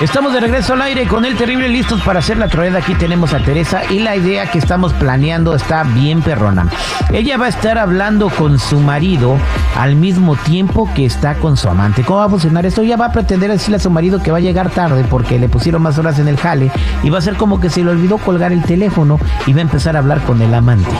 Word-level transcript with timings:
Estamos 0.00 0.32
de 0.32 0.40
regreso 0.40 0.72
al 0.72 0.80
aire 0.80 1.06
con 1.06 1.26
el 1.26 1.36
terrible 1.36 1.68
listos 1.68 2.00
para 2.00 2.20
hacer 2.20 2.38
la 2.38 2.48
troleada. 2.48 2.78
Aquí 2.78 2.94
tenemos 2.94 3.34
a 3.34 3.38
Teresa 3.40 3.82
y 3.90 3.98
la 3.98 4.16
idea 4.16 4.50
que 4.50 4.58
estamos 4.58 4.94
planeando 4.94 5.54
está 5.54 5.82
bien 5.82 6.22
perrona. 6.22 6.68
Ella 7.12 7.36
va 7.36 7.44
a 7.44 7.48
estar 7.50 7.76
hablando 7.76 8.30
con 8.30 8.58
su 8.58 8.80
marido 8.80 9.36
al 9.76 9.96
mismo 9.96 10.36
tiempo 10.36 10.88
que 10.94 11.04
está 11.04 11.34
con 11.34 11.58
su 11.58 11.68
amante. 11.68 12.02
¿Cómo 12.02 12.20
va 12.20 12.24
a 12.24 12.28
funcionar 12.30 12.64
esto? 12.64 12.80
Ella 12.80 12.96
va 12.96 13.06
a 13.06 13.12
pretender 13.12 13.50
decirle 13.50 13.76
a 13.76 13.80
su 13.80 13.90
marido 13.90 14.22
que 14.22 14.30
va 14.30 14.38
a 14.38 14.40
llegar 14.40 14.70
tarde 14.70 15.04
porque 15.04 15.38
le 15.38 15.50
pusieron 15.50 15.82
más 15.82 15.98
horas 15.98 16.18
en 16.18 16.28
el 16.28 16.38
jale 16.38 16.72
y 17.02 17.10
va 17.10 17.18
a 17.18 17.22
ser 17.22 17.36
como 17.36 17.60
que 17.60 17.68
se 17.68 17.84
le 17.84 17.90
olvidó 17.90 18.16
colgar 18.16 18.52
el 18.52 18.62
teléfono 18.62 19.20
y 19.46 19.52
va 19.52 19.58
a 19.58 19.62
empezar 19.62 19.96
a 19.96 19.98
hablar 19.98 20.22
con 20.22 20.40
el 20.40 20.54
amante. 20.54 20.90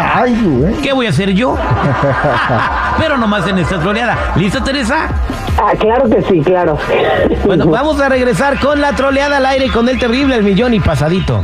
¿Qué 0.82 0.94
voy 0.94 1.04
a 1.04 1.10
hacer 1.10 1.34
yo? 1.34 1.58
Pero 2.98 3.18
nomás 3.18 3.46
en 3.46 3.58
esta 3.58 3.78
troleada. 3.78 4.32
¿Listo, 4.36 4.62
Teresa? 4.62 5.08
Ah, 5.58 5.72
claro 5.78 6.08
que 6.08 6.22
sí, 6.22 6.40
claro. 6.40 6.78
Bueno, 7.44 7.66
vamos 7.66 8.00
a 8.00 8.08
regresar 8.08 8.58
con 8.58 8.80
la 8.80 8.94
troleada 8.94 9.36
al 9.36 9.46
aire 9.46 9.70
con 9.70 9.88
el 9.88 9.98
terrible 9.98 10.34
el 10.36 10.42
millón 10.42 10.74
y 10.74 10.80
pasadito. 10.80 11.42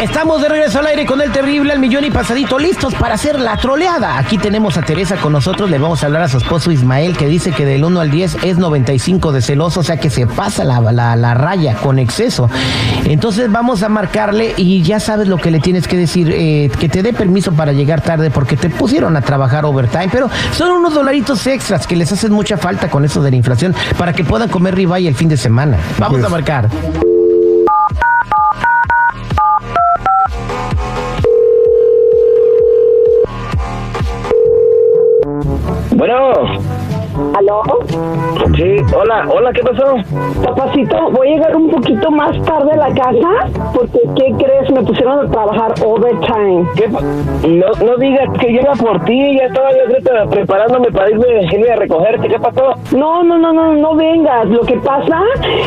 Estamos 0.00 0.40
de 0.40 0.48
regreso 0.48 0.78
al 0.78 0.86
aire 0.86 1.04
con 1.04 1.20
el 1.20 1.32
terrible 1.32 1.72
al 1.72 1.80
millón 1.80 2.04
y 2.04 2.10
pasadito, 2.12 2.56
listos 2.56 2.94
para 2.94 3.14
hacer 3.14 3.40
la 3.40 3.56
troleada. 3.56 4.16
Aquí 4.16 4.38
tenemos 4.38 4.76
a 4.76 4.82
Teresa 4.82 5.16
con 5.16 5.32
nosotros, 5.32 5.68
le 5.68 5.78
vamos 5.78 6.04
a 6.04 6.06
hablar 6.06 6.22
a 6.22 6.28
su 6.28 6.38
esposo 6.38 6.70
Ismael, 6.70 7.16
que 7.16 7.26
dice 7.26 7.50
que 7.50 7.64
del 7.66 7.84
1 7.84 7.98
al 8.00 8.08
10 8.08 8.44
es 8.44 8.58
95 8.58 9.32
de 9.32 9.42
celoso, 9.42 9.80
o 9.80 9.82
sea 9.82 9.96
que 9.96 10.08
se 10.08 10.28
pasa 10.28 10.62
la, 10.62 10.80
la, 10.92 11.16
la 11.16 11.34
raya 11.34 11.74
con 11.74 11.98
exceso. 11.98 12.48
Entonces 13.06 13.50
vamos 13.50 13.82
a 13.82 13.88
marcarle 13.88 14.54
y 14.56 14.82
ya 14.82 15.00
sabes 15.00 15.26
lo 15.26 15.36
que 15.36 15.50
le 15.50 15.58
tienes 15.58 15.88
que 15.88 15.96
decir, 15.96 16.30
eh, 16.32 16.70
que 16.78 16.88
te 16.88 17.02
dé 17.02 17.12
permiso 17.12 17.52
para 17.54 17.72
llegar 17.72 18.00
tarde 18.00 18.30
porque 18.30 18.56
te 18.56 18.70
pusieron 18.70 19.16
a 19.16 19.22
trabajar 19.22 19.64
overtime, 19.64 20.10
pero 20.12 20.30
son 20.52 20.70
unos 20.70 20.94
dolaritos 20.94 21.44
extras 21.48 21.88
que 21.88 21.96
les 21.96 22.12
hacen 22.12 22.32
mucha 22.32 22.56
falta 22.56 22.88
con 22.88 23.04
eso 23.04 23.20
de 23.20 23.32
la 23.32 23.36
inflación 23.36 23.74
para 23.98 24.12
que 24.12 24.22
puedan 24.22 24.48
comer 24.48 24.76
ribeye 24.76 25.08
el 25.08 25.16
fin 25.16 25.28
de 25.28 25.36
semana. 25.36 25.76
Vamos 25.98 26.22
a 26.22 26.28
marcar. 26.28 26.68
Bueno, 35.98 36.77
¿Aló? 37.38 37.62
sí, 38.56 38.76
hola, 38.96 39.24
hola, 39.32 39.52
¿qué 39.52 39.62
pasó? 39.62 39.94
Papacito, 40.42 41.10
voy 41.12 41.28
a 41.28 41.30
llegar 41.34 41.54
un 41.54 41.70
poquito 41.70 42.10
más 42.10 42.36
tarde 42.42 42.72
a 42.72 42.76
la 42.76 42.94
casa 42.94 43.28
porque, 43.72 44.00
¿qué 44.16 44.34
crees? 44.36 44.68
Me 44.72 44.82
pusieron 44.82 45.24
a 45.24 45.30
trabajar 45.30 45.72
overtime. 45.84 46.66
¿Qué 46.74 46.88
no, 46.88 47.86
no 47.86 47.96
digas 47.96 48.28
que 48.40 48.48
llega 48.48 48.72
por 48.72 49.04
ti, 49.04 49.36
ya 49.36 49.44
estaba 49.44 49.70
yo 49.70 49.82
ahorita 49.82 50.26
preparándome 50.30 50.90
para 50.90 51.10
irme, 51.10 51.44
irme 51.44 51.70
a 51.70 51.76
recogerte, 51.76 52.28
¿qué 52.28 52.40
pasó? 52.40 52.74
No, 52.96 53.22
no, 53.22 53.38
no, 53.38 53.52
no, 53.52 53.74
no 53.74 53.94
vengas. 53.94 54.48
Lo 54.48 54.62
que 54.62 54.76
pasa 54.78 55.22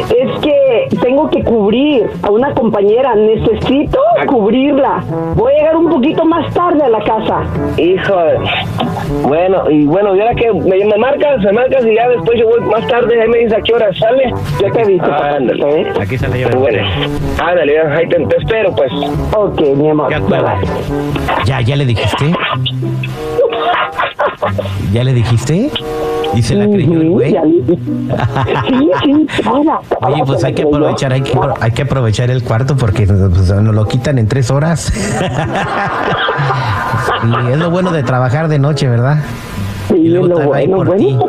es 0.10 0.40
que 0.42 0.98
tengo 1.02 1.30
que 1.30 1.42
cubrir 1.42 2.10
a 2.22 2.32
una 2.32 2.54
compañera. 2.54 3.16
Necesito 3.16 4.00
cubrirla. 4.28 5.06
Voy 5.36 5.54
a 5.54 5.58
llegar 5.58 5.78
un 5.78 5.90
poquito 5.90 6.26
más 6.26 6.54
tarde 6.54 6.84
a 6.84 6.90
la 6.90 7.00
casa. 7.00 7.44
Hijo. 7.78 8.16
Bueno, 9.24 9.70
y 9.70 9.86
bueno, 9.86 10.16
y 10.16 10.20
ahora 10.20 10.36
que 10.36 10.52
me, 10.52 10.84
me 10.86 10.98
marcas, 10.98 11.40
me 11.44 11.61
marcas 11.62 11.86
y 11.86 11.96
ya 11.96 12.08
después 12.10 12.40
yo 12.40 12.48
voy 12.48 12.60
más 12.62 12.88
tarde, 12.88 13.22
ahí 13.22 13.28
me 13.30 13.38
dices 13.40 13.54
a 13.58 13.62
qué 13.62 13.74
hora 13.74 13.90
sale. 13.98 14.34
Ya 14.62 14.72
te 14.72 14.82
aviso, 14.82 15.06
Ah, 15.06 15.36
ándale. 15.38 15.82
¿eh? 15.82 15.94
Aquí 16.02 16.18
sale 16.18 16.40
ya. 16.40 16.48
Bueno, 16.50 16.84
ándale, 17.44 17.80
ahí 17.82 18.08
te, 18.10 18.26
te 18.26 18.38
espero, 18.38 18.74
pues. 18.76 18.92
Ok, 19.36 19.62
mi 19.76 19.90
amor. 19.90 20.10
Ya, 20.12 20.20
Bye, 20.20 20.40
bye. 20.42 21.46
ya, 21.46 21.62
ya 21.62 21.76
le 21.76 21.86
dijiste. 21.86 22.34
¿Ya 24.92 25.04
le 25.04 25.14
dijiste? 25.14 25.72
¿Y 26.34 26.42
se 26.42 26.56
la 26.56 26.66
creyó 26.66 27.02
el 27.02 27.10
güey? 27.10 27.32
Sí, 27.32 28.92
sí, 29.04 29.28
Oye, 30.02 30.24
pues 30.26 30.44
hay 30.44 30.54
que 30.54 30.62
aprovechar, 30.64 31.14
hay 31.14 31.22
que, 31.22 31.38
hay 31.60 31.72
que 31.72 31.82
aprovechar 31.82 32.30
el 32.32 32.42
cuarto 32.44 32.76
porque 32.78 33.06
pues, 33.06 33.52
nos 33.52 33.76
lo 33.76 33.86
quitan 33.86 34.18
en 34.18 34.28
tres 34.28 34.50
horas. 34.52 34.92
Y 37.24 37.52
es 37.52 37.58
lo 37.60 37.70
bueno 37.70 37.92
de 37.92 38.02
trabajar 38.02 38.48
de 38.48 38.58
noche, 38.58 38.88
¿verdad? 38.88 39.18
Sí, 39.92 39.98
y 39.98 40.10
luego 40.10 40.28
lo 40.28 40.40
bueno, 40.48 40.78
por 40.78 40.96
ti. 40.98 41.14
bueno. 41.14 41.26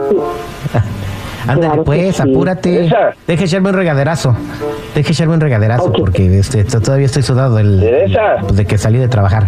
Ándale, 1.44 1.60
Claro 1.66 1.82
que 1.82 1.86
pues, 1.86 2.16
sí. 2.16 2.22
apúrate. 2.22 2.72
Teresa. 2.72 2.96
Deja 3.26 3.44
echarme 3.44 3.70
un 3.70 3.74
regaderazo. 3.74 4.36
Deja 4.94 5.10
echarme 5.10 5.34
un 5.34 5.40
regaderazo 5.40 5.90
porque 5.92 6.38
este, 6.38 6.62
todavía 6.62 7.06
estoy 7.06 7.22
sudado 7.24 7.56
del, 7.56 7.80
Teresa. 7.80 8.20
pues, 8.42 8.56
de 8.56 8.64
que 8.64 8.78
salí 8.78 8.98
de 8.98 9.08
trabajar. 9.08 9.46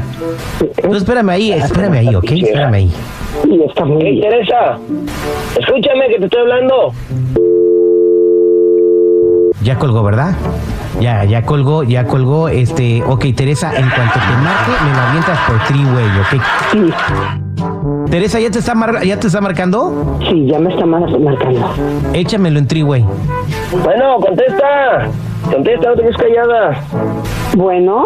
Tú 0.83 0.93
espérame 0.95 1.29
ahí, 1.31 1.53
espérame 1.53 1.93
ahí, 1.99 2.15
¿ok? 2.17 2.25
Espérame 2.33 2.75
ahí. 2.75 2.93
Sí, 3.45 3.61
está 3.69 3.85
muy 3.85 4.03
Hey, 4.03 4.13
bien. 4.21 4.29
Teresa, 4.29 4.79
escúchame 5.57 6.09
que 6.09 6.19
te 6.19 6.25
estoy 6.25 6.41
hablando. 6.41 6.93
Ya 9.63 9.79
colgó, 9.79 10.03
¿verdad? 10.03 10.35
Ya, 11.01 11.25
ya 11.25 11.43
colgó, 11.43 11.85
ya 11.85 12.07
colgó. 12.07 12.49
Este, 12.49 13.03
ok, 13.05 13.25
Teresa, 13.37 13.69
en 13.77 13.89
cuanto 13.89 14.15
te 14.15 14.43
marque, 14.43 14.85
me 14.85 14.93
lo 14.93 15.01
avientas 15.01 15.39
por 15.47 15.59
three-way, 15.67 16.07
¿ok? 16.21 16.43
Sí, 16.73 17.44
Teresa, 18.15 18.39
¿ya 18.39 18.49
te 18.49 18.61
está, 18.61 18.77
mar- 18.77 19.03
ya 19.03 19.19
te 19.19 19.27
está 19.27 19.41
marcando? 19.41 20.17
sí, 20.29 20.47
ya 20.47 20.61
me 20.61 20.71
está 20.73 20.87
mar- 20.87 21.19
marcando. 21.19 21.69
Échamelo 22.13 22.61
en 22.61 22.69
three-way. 22.69 23.05
Bueno, 23.83 24.21
contesta. 24.21 25.09
Contesta, 25.51 25.89
no 25.89 25.95
te 25.97 26.03
quedes 26.03 26.17
callada. 26.17 26.79
Bueno, 27.57 28.05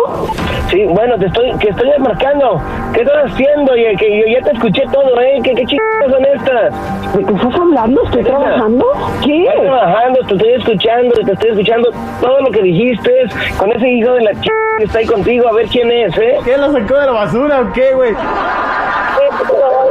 Sí, 0.70 0.84
bueno, 0.86 1.18
te 1.18 1.26
estoy, 1.26 1.50
que 1.58 1.68
estoy 1.68 1.88
marcando. 1.98 2.58
¿Qué 2.94 3.02
estás 3.02 3.30
haciendo? 3.32 3.76
Y 3.76 3.96
que 3.96 4.18
yo 4.20 4.24
ya 4.38 4.44
te 4.44 4.52
escuché 4.56 4.82
todo, 4.92 5.20
¿eh? 5.20 5.40
¿Qué, 5.42 5.54
qué 5.54 5.64
chingadas 5.66 6.10
son 6.10 6.24
estas? 6.24 7.14
¿de 7.14 7.24
qué 7.24 7.32
estás 7.34 7.54
hablando? 7.60 8.02
¿Estoy 8.04 8.22
Teresa. 8.22 8.38
trabajando? 8.40 8.86
¿Qué? 9.24 9.44
Estoy 9.44 9.62
trabajando, 9.66 10.20
te 10.26 10.34
estoy 10.34 10.52
escuchando, 10.54 11.14
te 11.24 11.32
estoy 11.32 11.50
escuchando 11.50 11.90
todo 12.22 12.40
lo 12.40 12.50
que 12.50 12.62
dijiste 12.62 13.10
con 13.58 13.72
ese 13.72 13.88
hijo 13.90 14.12
de 14.12 14.20
la 14.22 14.32
ch... 14.40 14.48
que 14.78 14.84
está 14.84 14.98
ahí 15.00 15.06
contigo, 15.06 15.48
a 15.48 15.52
ver 15.52 15.66
quién 15.68 15.90
es, 15.90 16.16
¿eh? 16.18 16.36
¿Qué 16.46 16.56
lo 16.56 16.72
sacó 16.72 16.94
de 16.98 17.06
la 17.06 17.12
basura 17.12 17.60
o 17.60 17.72
qué, 17.74 17.92
güey? 17.94 18.12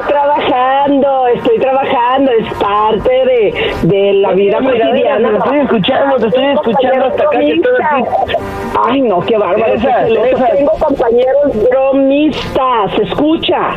Estoy 0.07 0.19
trabajando, 0.21 1.27
estoy 1.27 1.59
trabajando, 1.59 2.31
es 2.31 2.53
parte 2.53 3.09
de, 3.11 3.73
de 3.83 4.13
la 4.13 4.31
vida 4.31 4.59
Mira, 4.61 4.85
cotidiana. 4.87 5.29
Te 5.31 5.37
estoy 5.37 5.59
escuchando, 5.59 6.15
te 6.17 6.27
estoy 6.27 6.45
escuchando 6.45 7.05
hasta 7.07 7.23
acá 7.23 7.39
que 7.39 7.59
todo 7.61 7.73
así. 7.77 8.35
Ay, 8.85 9.01
no, 9.01 9.19
qué 9.21 9.37
bárbaro. 9.37 9.65
Teresa. 9.65 10.05
Teresa. 10.05 10.45
Tengo 10.55 10.71
compañeros 10.79 11.69
bromistas, 11.69 12.99
escucha. 13.01 13.71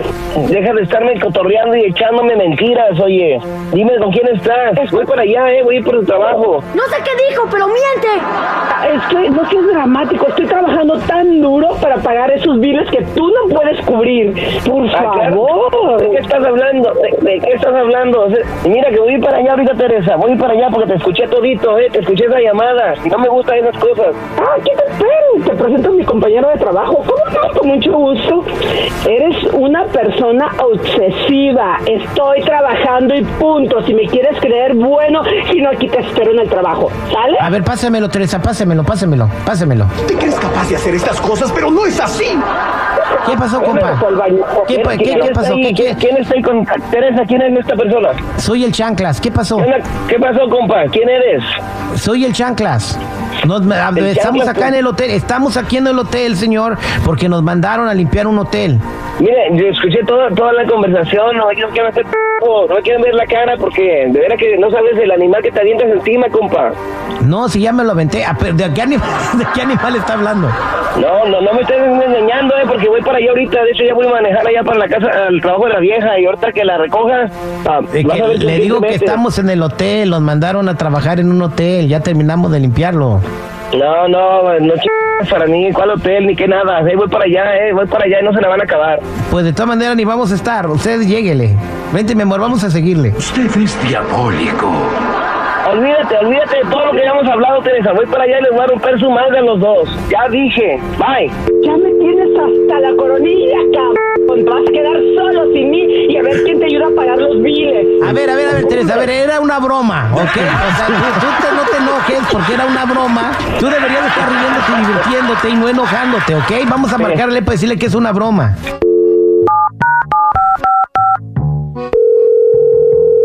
Deja 0.48 0.72
de 0.72 0.82
estarme 0.82 1.18
cotorreando 1.18 1.76
y 1.76 1.86
echándome 1.86 2.36
mentiras, 2.36 2.98
oye. 3.00 3.40
Dime 3.72 3.96
con 3.98 4.12
quién 4.12 4.28
estás. 4.28 4.90
Voy 4.92 5.06
para 5.06 5.22
allá, 5.22 5.50
eh, 5.50 5.62
voy 5.64 5.82
por 5.82 5.94
tu 6.00 6.04
trabajo. 6.04 6.62
No 6.74 6.82
sé 6.84 6.96
qué 7.02 7.28
dijo, 7.28 7.44
pero 7.50 7.66
miente. 7.66 8.08
Ah, 8.22 8.86
Estoy, 8.94 9.30
no 9.30 9.48
seas 9.48 9.66
dramático, 9.66 10.26
estoy 10.28 10.46
trabajando 10.46 10.98
tan 11.00 11.40
duro 11.40 11.70
para 11.80 11.96
pagar 11.96 12.30
esos 12.30 12.58
biles 12.60 12.88
que 12.90 13.02
tú 13.14 13.28
no 13.30 13.54
puedes 13.54 13.80
cubrir. 13.84 14.32
Por 14.66 14.86
Ah, 14.94 15.10
claro. 15.14 15.46
favor. 15.46 16.19
¿De 16.20 16.26
qué 16.26 16.34
estás 16.34 16.46
hablando? 16.46 16.92
¿De, 16.94 17.30
de 17.30 17.40
qué 17.40 17.52
estás 17.52 17.74
hablando? 17.74 18.20
O 18.22 18.28
sea, 18.30 18.38
mira 18.68 18.90
que 18.90 19.00
voy 19.00 19.18
para 19.20 19.38
allá 19.38 19.52
ahorita, 19.52 19.74
Teresa. 19.74 20.16
Voy 20.16 20.36
para 20.36 20.52
allá 20.52 20.68
porque 20.70 20.88
te 20.88 20.94
escuché 20.96 21.26
todito, 21.28 21.78
eh. 21.78 21.88
Te 21.90 22.00
escuché 22.00 22.26
esa 22.26 22.38
llamada. 22.40 22.94
Y 23.02 23.08
no 23.08 23.18
me 23.18 23.28
gustan 23.28 23.56
esas 23.58 23.78
cosas. 23.78 24.14
Ah, 24.38 24.56
¿qué 24.62 24.72
te 24.76 24.90
espero? 24.92 25.46
Te 25.46 25.62
presento 25.62 25.88
a 25.88 25.92
mi 25.92 26.04
compañero 26.04 26.48
de 26.50 26.58
trabajo. 26.58 26.96
¿Cómo 27.06 27.24
no? 27.32 27.58
Con 27.58 27.68
mucho 27.68 27.92
gusto. 27.92 28.44
Eres 29.08 29.36
una 29.54 29.84
persona 29.86 30.52
obsesiva. 30.62 31.78
Estoy 31.86 32.42
trabajando 32.42 33.14
y 33.14 33.22
punto. 33.24 33.80
Si 33.86 33.94
me 33.94 34.06
quieres 34.06 34.38
creer, 34.40 34.74
bueno. 34.74 35.22
Si 35.50 35.60
no, 35.60 35.70
aquí 35.70 35.88
te 35.88 36.00
espero 36.00 36.32
en 36.32 36.40
el 36.40 36.48
trabajo. 36.50 36.90
¿Sale? 37.10 37.38
A 37.40 37.48
ver, 37.48 37.64
pásamelo, 37.64 38.08
Teresa, 38.10 38.42
pásamelo, 38.42 38.84
pásamelo, 38.84 39.28
pásamelo. 39.46 39.86
Te 40.06 40.14
crees 40.16 40.38
capaz 40.38 40.68
de 40.68 40.76
hacer 40.76 40.94
estas 40.94 41.18
cosas, 41.20 41.50
pero 41.52 41.70
no 41.70 41.86
es 41.86 41.98
así. 41.98 42.26
¿Qué 43.26 43.36
pasó, 43.36 43.62
compa? 43.62 43.98
¿Qué, 44.66 44.78
pa- 44.80 44.96
qué- 44.96 45.04
¿Quién 45.04 45.20
qué 45.20 45.30
pasó? 45.32 45.54
¿Qué, 45.54 45.74
qué? 45.74 45.94
¿Quién 45.98 46.16
está 46.18 46.34
ahí 46.34 46.42
con 46.42 46.64
Teresa? 46.90 47.22
¿Quién 47.26 47.42
es 47.42 47.58
esta 47.58 47.74
persona? 47.76 48.08
Soy 48.38 48.64
el 48.64 48.72
Chanclas, 48.72 49.20
¿qué 49.20 49.30
pasó? 49.30 49.58
¿Qué 50.08 50.18
pasó, 50.18 50.48
compa? 50.48 50.84
¿Quién 50.90 51.08
eres? 51.08 51.42
Soy 51.96 52.24
el 52.24 52.32
Chanclas. 52.32 52.98
Nos- 53.46 53.62
estamos 54.06 54.46
acá 54.48 54.68
en 54.68 54.74
el 54.74 54.86
hotel, 54.86 55.10
estamos 55.10 55.56
aquí 55.56 55.76
en 55.78 55.86
el 55.86 55.98
hotel, 55.98 56.36
señor, 56.36 56.76
porque 57.04 57.28
nos 57.28 57.42
mandaron 57.42 57.88
a 57.88 57.94
limpiar 57.94 58.26
un 58.26 58.38
hotel. 58.38 58.78
Mire, 59.18 59.48
yo 59.52 59.66
escuché 59.66 60.02
toda, 60.06 60.30
toda 60.30 60.52
la 60.52 60.64
conversación, 60.66 61.36
no 61.36 61.46
me 61.48 61.54
quieren 61.54 61.86
hacer 61.86 62.04
p***, 62.04 62.10
no 62.68 62.74
me 62.74 62.80
quieren 62.82 63.02
ver 63.02 63.14
la 63.14 63.26
cara 63.26 63.54
porque 63.58 64.06
de 64.08 64.18
veras 64.18 64.38
que 64.38 64.56
no 64.56 64.70
sabes 64.70 64.96
el 64.98 65.10
animal 65.10 65.42
que 65.42 65.50
te 65.50 65.60
avientas 65.60 65.88
encima, 65.90 66.28
compa. 66.30 66.70
No, 67.26 67.48
si 67.50 67.60
ya 67.60 67.70
me 67.72 67.84
lo 67.84 67.90
aventé. 67.92 68.24
Ah, 68.24 68.34
¿De 68.40 68.72
qué, 68.72 68.80
animal, 68.82 69.06
¿De 69.38 69.44
qué 69.54 69.60
animal 69.62 69.96
está 69.96 70.14
hablando? 70.14 70.48
No, 70.98 71.26
no, 71.26 71.40
no 71.42 71.52
me 71.52 71.60
estés 71.60 71.76
engañando, 71.78 72.54
eh, 72.56 72.62
porque 72.66 72.88
voy 72.88 73.02
para 73.02 73.18
allá 73.18 73.28
ahorita, 73.30 73.62
de 73.62 73.70
hecho 73.72 73.84
ya 73.84 73.94
voy 73.94 74.06
a 74.06 74.10
manejar 74.10 74.46
allá 74.46 74.62
para 74.64 74.78
la 74.78 74.88
casa, 74.88 75.06
al 75.28 75.40
trabajo 75.40 75.66
de 75.66 75.72
la 75.74 75.80
vieja, 75.80 76.18
y 76.18 76.24
ahorita 76.24 76.52
que 76.52 76.64
la 76.64 76.78
recoja, 76.78 77.26
ah, 77.68 77.80
Eh, 77.92 78.04
que 78.04 78.22
ver 78.22 78.42
le 78.42 78.58
digo 78.58 78.80
que 78.80 78.94
estamos 78.94 79.38
en 79.38 79.50
el 79.50 79.62
hotel, 79.62 80.08
nos 80.10 80.22
mandaron 80.22 80.66
a 80.70 80.76
trabajar 80.78 81.20
en 81.20 81.30
un 81.30 81.42
hotel, 81.42 81.88
ya 81.88 82.00
terminamos 82.00 82.50
de 82.52 82.60
limpiarlo. 82.60 83.20
No, 83.72 84.08
no, 84.08 84.58
no 84.58 84.74
ch... 84.74 85.30
para 85.30 85.46
mí, 85.46 85.70
¿cuál 85.72 85.90
hotel, 85.90 86.26
ni 86.26 86.34
qué 86.34 86.48
nada? 86.48 86.80
Eh, 86.80 86.96
voy 86.96 87.08
para 87.08 87.24
allá, 87.24 87.56
eh, 87.56 87.72
voy 87.72 87.86
para 87.86 88.04
allá 88.04 88.20
y 88.20 88.24
no 88.24 88.32
se 88.32 88.40
la 88.40 88.48
van 88.48 88.60
a 88.60 88.64
acabar. 88.64 89.00
Pues 89.30 89.44
de 89.44 89.52
todas 89.52 89.68
maneras 89.68 89.96
ni 89.96 90.04
vamos 90.04 90.32
a 90.32 90.34
estar, 90.34 90.66
usted 90.66 91.02
lléguele. 91.02 91.54
Vente, 91.92 92.14
mi 92.14 92.22
amor, 92.22 92.40
vamos 92.40 92.64
a 92.64 92.70
seguirle. 92.70 93.10
Usted 93.16 93.46
es 93.56 93.88
diabólico. 93.88 94.72
Olvídate, 95.70 96.18
olvídate 96.18 96.56
de 96.56 96.62
todo 96.70 96.86
lo 96.86 96.92
que 96.92 97.02
hayamos 97.02 97.28
hablado, 97.28 97.62
Teresa. 97.62 97.92
Voy 97.92 98.06
para 98.06 98.24
allá 98.24 98.40
y 98.40 98.42
les 98.42 98.50
voy 98.52 98.60
a 98.60 98.66
romper 98.66 98.98
su 98.98 99.10
madre 99.10 99.38
a 99.38 99.42
los 99.42 99.60
dos. 99.60 99.88
Ya 100.10 100.28
dije. 100.28 100.80
Bye. 100.98 101.30
Ya 101.62 101.76
me 101.76 101.90
a 108.92 108.96
ver, 108.96 109.06
Teresa, 109.06 109.22
a 109.24 109.26
ver, 109.26 109.30
era 109.30 109.40
una 109.40 109.58
broma, 109.58 110.10
¿ok? 110.14 110.20
O 110.20 110.26
sea, 110.26 110.86
tú, 110.86 110.92
tú 111.20 111.26
te- 111.42 111.54
no 111.54 111.62
te 111.70 111.76
enojes 111.78 112.28
porque 112.32 112.54
era 112.54 112.66
una 112.66 112.84
broma. 112.84 113.32
Tú 113.58 113.66
deberías 113.66 114.06
estar 114.06 114.28
riéndote 114.28 114.72
y 114.72 114.86
divirtiéndote 114.86 115.48
y 115.50 115.54
no 115.54 115.68
enojándote, 115.68 116.34
¿ok? 116.36 116.68
Vamos 116.68 116.92
a 116.92 116.98
marcarle 116.98 117.42
para 117.42 117.52
decirle 117.52 117.76
que 117.78 117.86
es 117.86 117.94
una 117.94 118.12
broma. 118.12 118.56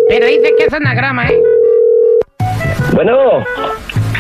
Pero 0.08 0.28
dice 0.28 0.54
que 0.58 0.66
es 0.66 0.74
anagrama, 0.74 1.28
¿eh? 1.28 1.42
Bueno, 2.94 3.18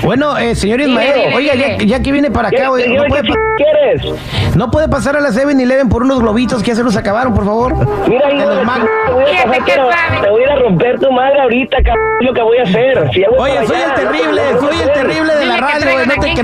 Bueno, 0.05 0.37
eh, 0.37 0.53
señor 0.55 0.81
Ismael, 0.81 1.13
dile, 1.15 1.35
oiga, 1.35 1.55
ya, 1.55 1.67
dile. 1.73 1.85
ya 1.87 1.99
que 2.01 2.11
viene 2.11 2.29
para 2.31 2.49
¿qué, 2.51 2.57
acá, 2.57 2.71
oiga, 2.71 2.85
qué- 2.87 2.93
¿no 2.95 3.03
puede, 3.05 3.23
quieres? 3.57 4.55
¿no 4.55 4.69
puede 4.71 4.87
pasar 4.87 5.17
a 5.17 5.19
la 5.19 5.29
7-Eleven 5.31 5.89
por 5.89 6.03
unos 6.03 6.19
globitos 6.19 6.61
que 6.61 6.69
ya 6.69 6.75
se 6.75 6.83
los 6.83 6.95
acabaron, 6.95 7.33
por 7.33 7.43
favor? 7.43 7.75
Mira, 8.07 8.31
hijo 8.31 8.45
los 8.49 8.59
te 8.59 9.11
voy 9.11 9.23
a 9.23 9.27
Fíjate 9.27 9.47
pasar, 9.49 9.65
qué 9.65 9.71
pero 9.75 9.91
sabe. 9.91 10.21
te 10.21 10.29
voy 10.29 10.41
a 10.41 10.45
ir 10.45 10.51
a 10.51 10.55
romper 10.57 10.99
tu 10.99 11.11
madre 11.11 11.41
ahorita, 11.41 11.77
cabrón. 11.83 12.05
Es 12.21 12.27
lo 12.27 12.33
que 12.33 12.41
voy 12.43 12.57
a 12.59 12.63
hacer. 12.63 13.09
Si 13.13 13.19
ya 13.21 13.29
voy 13.29 13.39
Oye, 13.51 13.65
soy 13.67 13.75
allá, 13.77 13.85
el 13.87 13.93
terrible, 13.95 14.41
no 14.53 14.59
soy 14.61 14.81
el 14.81 14.93
terrible 14.93 15.35
de 15.35 15.45
la 15.47 15.57
radio, 15.57 16.05
no 16.05 16.13
te 16.21 16.27
King 16.27 16.35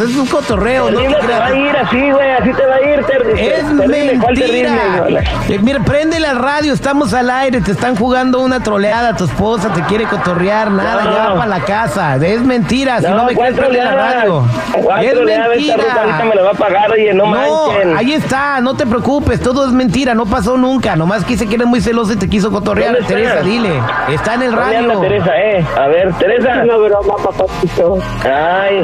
es 0.00 0.16
un 0.16 0.26
cotorreo, 0.26 0.90
no 0.90 0.96
Terrible 0.98 1.16
te 1.20 1.26
te 1.26 1.32
va 1.38 1.46
a 1.46 1.54
ir 1.54 1.76
así, 1.76 2.10
güey, 2.10 2.30
así 2.32 2.50
te 2.52 2.66
va 2.66 2.74
a 2.74 2.80
ir. 2.80 3.04
ter- 3.04 3.26
Es 3.38 3.76
terrible, 3.76 4.18
¿cuál 4.20 4.34
terrible? 4.34 4.70
mentira. 4.70 5.22
Eh, 5.48 5.58
mira, 5.62 5.80
prende 5.80 6.20
la 6.20 6.34
radio, 6.34 6.72
estamos 6.72 7.12
al 7.14 7.30
aire, 7.30 7.60
te 7.60 7.72
están 7.72 7.96
jugando 7.96 8.40
una 8.40 8.60
troleada, 8.60 9.16
tu 9.16 9.24
esposa 9.24 9.72
te 9.72 9.82
quiere 9.82 10.04
cotorrear, 10.04 10.70
nada, 10.70 11.04
No. 11.04 11.12
ya 11.14 11.28
va 11.30 11.34
para 11.36 11.46
la 11.46 11.60
casa. 11.60 12.16
Es 12.16 12.40
mentira, 12.42 13.00
si 13.00 13.06
no, 13.08 13.24
me 13.24 13.34
¿cuál 13.34 13.54
crees, 13.54 13.60
prende 13.70 13.84
la 13.84 13.92
radio. 13.94 14.44
¿Cuál 14.82 15.04
Es 15.04 15.18
ruta 15.18 15.44
ahorita 15.44 15.76
me 15.76 15.84
mentira. 15.84 16.34
la 16.34 16.42
va 16.42 16.50
a 16.50 16.54
pagar, 16.54 16.90
oye, 16.92 17.12
no, 17.14 17.26
No, 17.26 17.30
manchen. 17.70 17.96
ahí 17.96 18.12
está, 18.14 18.60
no 18.60 18.74
te 18.74 18.86
preocupes, 18.86 19.40
todo 19.40 19.66
es 19.66 19.72
mentira, 19.72 20.14
no 20.14 20.26
pasó 20.26 20.56
nunca. 20.56 20.96
Nomás 20.96 21.24
quise 21.24 21.46
que 21.46 21.54
eres 21.56 21.66
muy 21.66 21.80
celoso 21.80 22.12
y 22.12 22.16
te 22.16 22.28
quiso 22.28 22.50
cotorrear. 22.50 22.96
Teresa, 23.06 23.40
dile. 23.42 23.70
Está 24.08 24.34
en 24.34 24.42
el 24.42 24.50
¿Dónde 24.54 24.76
anda 24.76 24.94
radio. 24.94 25.00
Teresa, 25.00 25.30
eh? 25.36 25.64
A 25.78 25.86
ver, 25.88 26.12
Teresa. 26.14 26.48
Es 26.58 26.64
una 26.64 26.76
broma, 26.76 27.14
papacito. 27.22 27.98
Ay, 28.24 28.82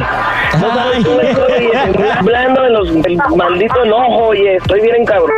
no 0.61 0.75
sabes 0.75 1.00
estoy 1.01 1.71
hablando 2.19 2.63
de 2.63 2.71
los, 2.71 3.03
del 3.03 3.17
maldito 3.37 3.85
enojo, 3.85 4.29
oye, 4.29 4.57
estoy 4.57 4.81
bien 4.81 4.97
encabrón. 4.97 5.31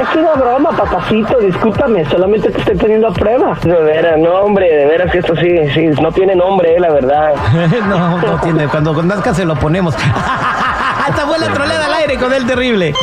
Es 0.00 0.16
una 0.16 0.32
broma, 0.32 0.70
papacito. 0.70 1.38
Discúlpame, 1.38 2.04
solamente 2.06 2.50
te 2.50 2.58
estoy 2.58 2.76
poniendo 2.76 3.08
a 3.08 3.12
prueba. 3.12 3.58
De 3.62 3.82
veras, 3.82 4.18
no, 4.18 4.32
hombre, 4.40 4.68
de 4.68 4.86
veras 4.86 5.10
que 5.10 5.18
esto 5.18 5.34
sí, 5.36 5.48
sí, 5.74 5.86
no 6.00 6.10
tiene 6.12 6.34
nombre, 6.34 6.76
eh, 6.76 6.80
la 6.80 6.90
verdad. 6.90 7.34
no, 7.88 8.18
no 8.18 8.40
tiene. 8.40 8.68
Cuando 8.68 9.02
nazca 9.02 9.34
se 9.34 9.44
lo 9.44 9.54
ponemos. 9.56 9.94
Esta 11.08 11.26
fue 11.26 11.38
la 11.38 11.52
troleada 11.52 11.86
al 11.86 11.94
aire 11.94 12.16
con 12.16 12.32
el 12.32 12.46
terrible. 12.46 12.94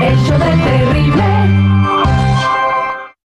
El 0.00 0.16
show 0.18 0.38
del 0.38 0.62
terrible. 0.62 1.65